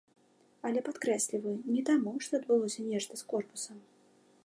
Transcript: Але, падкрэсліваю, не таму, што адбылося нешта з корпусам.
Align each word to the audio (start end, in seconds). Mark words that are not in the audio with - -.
Але, 0.69 0.79
падкрэсліваю, 0.87 1.53
не 1.75 1.85
таму, 1.91 2.17
што 2.27 2.31
адбылося 2.41 2.87
нешта 2.91 3.13
з 3.23 3.33
корпусам. 3.37 3.77